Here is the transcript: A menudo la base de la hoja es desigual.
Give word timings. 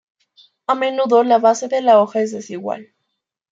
A 0.65 0.73
menudo 0.73 1.23
la 1.23 1.37
base 1.37 1.67
de 1.67 1.79
la 1.83 2.01
hoja 2.01 2.21
es 2.23 2.31
desigual. 2.31 2.91